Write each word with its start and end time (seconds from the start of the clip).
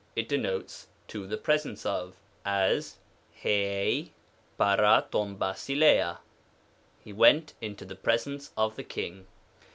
it 0.15 0.27
denotes 0.27 0.87
"to 1.07 1.27
the 1.27 1.37
presence 1.37 1.85
of;" 1.85 2.15
as, 2.43 2.97
i]ti 3.43 4.11
naqa 4.59 5.09
rbv 5.11 5.37
^aac 5.37 5.37
Xba," 5.37 6.17
he 7.05 7.13
went 7.13 7.53
into 7.61 7.85
the 7.85 7.95
presence 7.95 8.51
of 8.57 8.77
the 8.77 8.83
king." 8.83 9.27